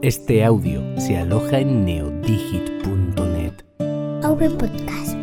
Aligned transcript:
Este 0.00 0.44
audio 0.44 0.80
se 0.96 1.18
aloja 1.18 1.58
en 1.58 1.84
neodigit.net. 1.84 3.52
AV 4.22 4.56
Podcast, 4.56 5.16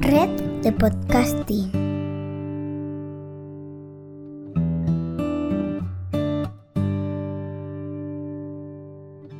red 0.00 0.30
de 0.62 0.72
podcasting. 0.72 1.70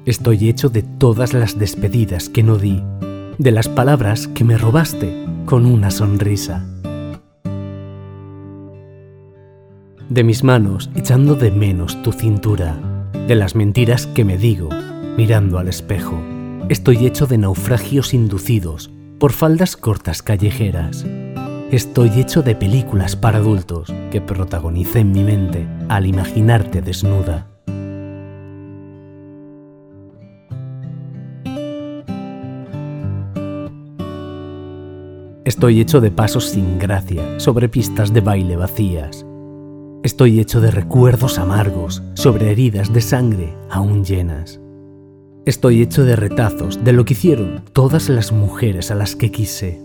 Estoy 0.04 0.50
hecho 0.50 0.68
de 0.68 0.82
todas 0.82 1.32
las 1.32 1.58
despedidas 1.58 2.28
que 2.28 2.42
no 2.42 2.58
di, 2.58 2.82
de 3.38 3.50
las 3.50 3.70
palabras 3.70 4.28
que 4.28 4.44
me 4.44 4.58
robaste 4.58 5.24
con 5.46 5.64
una 5.64 5.90
sonrisa. 5.90 6.66
De 10.10 10.24
mis 10.24 10.44
manos 10.44 10.90
echando 10.94 11.36
de 11.36 11.50
menos 11.50 12.02
tu 12.02 12.12
cintura, 12.12 12.78
de 13.28 13.34
las 13.34 13.54
mentiras 13.54 14.06
que 14.06 14.24
me 14.24 14.38
digo 14.38 14.70
mirando 15.18 15.58
al 15.58 15.68
espejo. 15.68 16.18
Estoy 16.70 17.06
hecho 17.06 17.26
de 17.26 17.36
naufragios 17.36 18.14
inducidos 18.14 18.90
por 19.18 19.32
faldas 19.32 19.76
cortas 19.76 20.22
callejeras. 20.22 21.04
Estoy 21.70 22.08
hecho 22.18 22.40
de 22.40 22.56
películas 22.56 23.16
para 23.16 23.36
adultos 23.36 23.92
que 24.10 24.22
protagonicé 24.22 25.00
en 25.00 25.12
mi 25.12 25.24
mente 25.24 25.68
al 25.90 26.06
imaginarte 26.06 26.80
desnuda. 26.80 27.46
Estoy 35.44 35.82
hecho 35.82 36.00
de 36.00 36.10
pasos 36.10 36.46
sin 36.46 36.78
gracia 36.78 37.38
sobre 37.38 37.68
pistas 37.68 38.14
de 38.14 38.22
baile 38.22 38.56
vacías. 38.56 39.26
Estoy 40.08 40.40
hecho 40.40 40.62
de 40.62 40.70
recuerdos 40.70 41.38
amargos 41.38 42.02
sobre 42.14 42.50
heridas 42.50 42.94
de 42.94 43.02
sangre 43.02 43.54
aún 43.68 44.06
llenas. 44.06 44.58
Estoy 45.44 45.82
hecho 45.82 46.02
de 46.06 46.16
retazos 46.16 46.82
de 46.82 46.94
lo 46.94 47.04
que 47.04 47.12
hicieron 47.12 47.62
todas 47.74 48.08
las 48.08 48.32
mujeres 48.32 48.90
a 48.90 48.94
las 48.94 49.14
que 49.14 49.30
quise. 49.30 49.78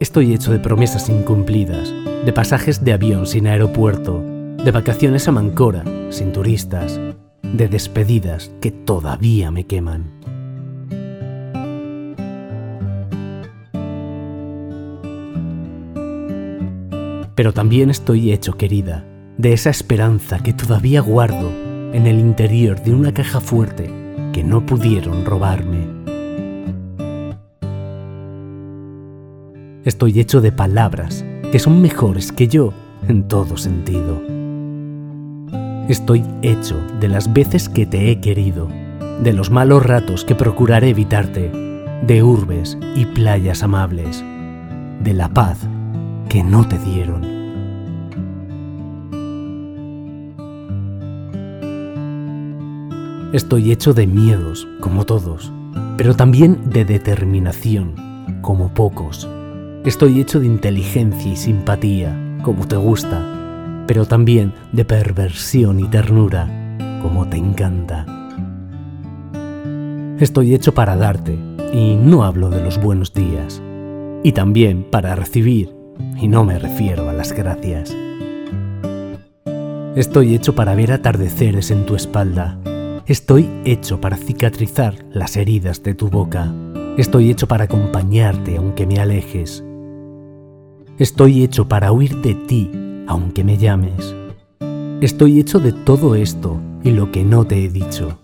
Estoy 0.00 0.32
hecho 0.32 0.52
de 0.52 0.58
promesas 0.58 1.10
incumplidas, 1.10 1.92
de 2.24 2.32
pasajes 2.32 2.82
de 2.82 2.94
avión 2.94 3.26
sin 3.26 3.46
aeropuerto, 3.46 4.24
de 4.56 4.70
vacaciones 4.70 5.28
a 5.28 5.32
Mancora 5.32 5.84
sin 6.08 6.32
turistas, 6.32 6.98
de 7.42 7.68
despedidas 7.68 8.50
que 8.62 8.70
todavía 8.70 9.50
me 9.50 9.66
queman. 9.66 10.12
Pero 17.34 17.52
también 17.52 17.90
estoy 17.90 18.32
hecho, 18.32 18.54
querida, 18.54 19.04
de 19.42 19.52
esa 19.52 19.70
esperanza 19.70 20.38
que 20.38 20.52
todavía 20.52 21.00
guardo 21.00 21.50
en 21.92 22.06
el 22.06 22.20
interior 22.20 22.80
de 22.80 22.94
una 22.94 23.12
caja 23.12 23.40
fuerte 23.40 23.92
que 24.32 24.44
no 24.44 24.64
pudieron 24.64 25.24
robarme. 25.24 25.84
Estoy 29.84 30.20
hecho 30.20 30.40
de 30.40 30.52
palabras 30.52 31.24
que 31.50 31.58
son 31.58 31.82
mejores 31.82 32.30
que 32.30 32.46
yo 32.46 32.72
en 33.08 33.26
todo 33.26 33.56
sentido. 33.56 34.22
Estoy 35.88 36.24
hecho 36.42 36.80
de 37.00 37.08
las 37.08 37.32
veces 37.32 37.68
que 37.68 37.84
te 37.84 38.12
he 38.12 38.20
querido, 38.20 38.68
de 39.24 39.32
los 39.32 39.50
malos 39.50 39.84
ratos 39.84 40.24
que 40.24 40.36
procuraré 40.36 40.90
evitarte, 40.90 41.50
de 42.06 42.22
urbes 42.22 42.78
y 42.94 43.06
playas 43.06 43.64
amables, 43.64 44.22
de 45.02 45.14
la 45.14 45.28
paz 45.30 45.58
que 46.28 46.44
no 46.44 46.68
te 46.68 46.78
dieron. 46.78 47.41
Estoy 53.32 53.72
hecho 53.72 53.94
de 53.94 54.06
miedos, 54.06 54.68
como 54.80 55.06
todos, 55.06 55.50
pero 55.96 56.14
también 56.14 56.68
de 56.68 56.84
determinación, 56.84 57.94
como 58.42 58.74
pocos. 58.74 59.26
Estoy 59.86 60.20
hecho 60.20 60.38
de 60.38 60.44
inteligencia 60.44 61.32
y 61.32 61.36
simpatía, 61.36 62.14
como 62.42 62.68
te 62.68 62.76
gusta, 62.76 63.84
pero 63.86 64.04
también 64.04 64.52
de 64.72 64.84
perversión 64.84 65.80
y 65.80 65.84
ternura, 65.84 66.76
como 67.00 67.26
te 67.26 67.38
encanta. 67.38 68.04
Estoy 70.20 70.54
hecho 70.54 70.74
para 70.74 70.94
darte, 70.96 71.38
y 71.72 71.94
no 71.94 72.24
hablo 72.24 72.50
de 72.50 72.62
los 72.62 72.78
buenos 72.78 73.14
días, 73.14 73.62
y 74.22 74.32
también 74.32 74.84
para 74.90 75.16
recibir, 75.16 75.74
y 76.20 76.28
no 76.28 76.44
me 76.44 76.58
refiero 76.58 77.08
a 77.08 77.14
las 77.14 77.32
gracias. 77.32 77.96
Estoy 79.96 80.34
hecho 80.34 80.54
para 80.54 80.74
ver 80.74 80.92
atardeceres 80.92 81.70
en 81.70 81.86
tu 81.86 81.96
espalda, 81.96 82.58
Estoy 83.12 83.46
hecho 83.66 84.00
para 84.00 84.16
cicatrizar 84.16 85.04
las 85.12 85.36
heridas 85.36 85.82
de 85.82 85.92
tu 85.92 86.08
boca. 86.08 86.50
Estoy 86.96 87.30
hecho 87.30 87.46
para 87.46 87.64
acompañarte 87.64 88.56
aunque 88.56 88.86
me 88.86 89.00
alejes. 89.00 89.62
Estoy 90.98 91.44
hecho 91.44 91.68
para 91.68 91.92
huir 91.92 92.22
de 92.22 92.34
ti 92.34 92.70
aunque 93.06 93.44
me 93.44 93.58
llames. 93.58 94.16
Estoy 95.02 95.40
hecho 95.40 95.60
de 95.60 95.74
todo 95.74 96.14
esto 96.14 96.58
y 96.82 96.92
lo 96.92 97.12
que 97.12 97.22
no 97.22 97.46
te 97.46 97.62
he 97.62 97.68
dicho. 97.68 98.18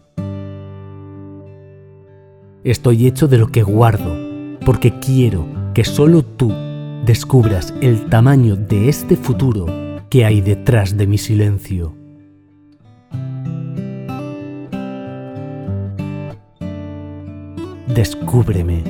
Estoy 2.65 3.09
hecho 3.09 3.29
de 3.29 3.37
lo 3.37 3.49
que 3.49 3.63
guardo 3.63 4.17
porque 4.65 4.99
quiero 5.01 5.45
que 5.75 5.85
solo 5.85 6.25
tú 6.25 6.51
descubras 7.05 7.75
el 7.83 8.07
tamaño 8.07 8.57
de 8.57 8.89
este 8.89 9.17
futuro 9.17 9.67
que 10.09 10.25
hay 10.25 10.41
detrás 10.41 10.97
de 10.97 11.07
mi 11.07 11.19
silencio. 11.19 11.98
Descúbreme, 17.89 18.85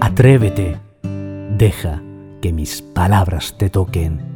atrévete, 0.00 0.78
deja 1.56 2.02
que 2.42 2.52
mis 2.52 2.82
palabras 2.82 3.54
te 3.56 3.70
toquen. 3.70 4.31